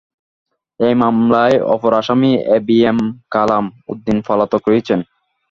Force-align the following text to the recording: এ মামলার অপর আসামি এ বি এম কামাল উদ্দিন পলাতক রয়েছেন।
এ 0.79 0.89
মামলার 1.01 1.53
অপর 1.73 1.91
আসামি 1.93 2.31
এ 2.47 2.57
বি 2.67 2.77
এম 2.85 2.99
কামাল 3.33 3.65
উদ্দিন 3.91 4.17
পলাতক 4.27 4.61
রয়েছেন। 4.67 4.99